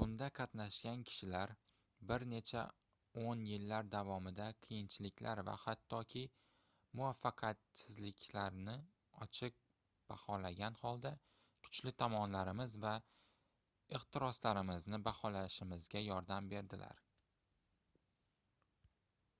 [0.00, 1.50] bunda qatnashgan kishilar
[2.10, 2.60] bir necha
[3.32, 6.22] oʻn yillar davomida qiyinchiliklar va hattoki
[7.00, 8.76] muvaffaqiyatsizliklarni
[9.26, 9.58] ochiq
[10.14, 11.12] baholagan holda
[11.68, 12.94] kuchli tomonlarimiz va
[14.00, 17.04] ehtiroslarimizni baholashimizga yordam berdilar